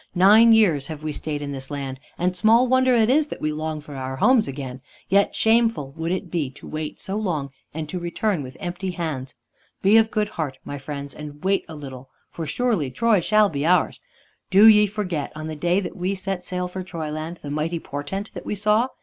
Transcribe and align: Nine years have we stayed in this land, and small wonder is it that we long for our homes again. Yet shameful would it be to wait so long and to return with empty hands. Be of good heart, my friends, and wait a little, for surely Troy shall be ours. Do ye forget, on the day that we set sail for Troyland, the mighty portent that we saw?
Nine 0.15 0.51
years 0.51 0.87
have 0.87 1.03
we 1.03 1.11
stayed 1.11 1.43
in 1.43 1.51
this 1.51 1.69
land, 1.69 1.99
and 2.17 2.35
small 2.35 2.67
wonder 2.67 2.95
is 2.95 3.27
it 3.27 3.29
that 3.29 3.39
we 3.39 3.51
long 3.53 3.79
for 3.81 3.93
our 3.95 4.15
homes 4.15 4.47
again. 4.47 4.81
Yet 5.09 5.35
shameful 5.35 5.91
would 5.91 6.11
it 6.11 6.31
be 6.31 6.49
to 6.53 6.67
wait 6.67 6.99
so 6.99 7.17
long 7.17 7.51
and 7.71 7.87
to 7.87 7.99
return 7.99 8.41
with 8.41 8.57
empty 8.59 8.89
hands. 8.89 9.35
Be 9.83 9.97
of 9.97 10.09
good 10.09 10.29
heart, 10.29 10.57
my 10.65 10.79
friends, 10.79 11.13
and 11.13 11.43
wait 11.43 11.65
a 11.69 11.75
little, 11.75 12.09
for 12.31 12.47
surely 12.47 12.89
Troy 12.89 13.19
shall 13.19 13.47
be 13.47 13.63
ours. 13.63 14.01
Do 14.49 14.65
ye 14.65 14.87
forget, 14.87 15.31
on 15.35 15.45
the 15.45 15.55
day 15.55 15.79
that 15.79 15.95
we 15.95 16.15
set 16.15 16.43
sail 16.43 16.67
for 16.67 16.81
Troyland, 16.81 17.37
the 17.43 17.51
mighty 17.51 17.77
portent 17.77 18.33
that 18.33 18.43
we 18.43 18.55
saw? 18.55 18.87